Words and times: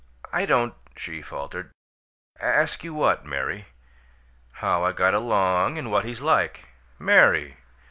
"I 0.33 0.47
don't" 0.47 0.73
she 0.97 1.21
faltered. 1.21 1.69
"Ask 2.39 2.83
you 2.83 2.91
what, 2.91 3.23
Mary?" 3.23 3.67
"How 4.53 4.83
I 4.83 4.93
got 4.93 5.13
along 5.13 5.77
and 5.77 5.91
what 5.91 6.05
he's 6.05 6.21
like." 6.21 6.69
"Mary!" 6.97 7.57